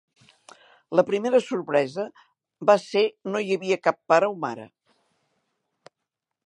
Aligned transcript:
La 0.99 1.03
primera 1.09 1.41
sorpresa 1.49 2.05
va 2.71 2.77
ser 2.85 3.05
no 3.35 3.43
hi 3.49 3.53
havia 3.57 3.79
cap 3.89 3.99
pare 4.15 4.33
o 4.33 4.35
mare. 4.47 4.65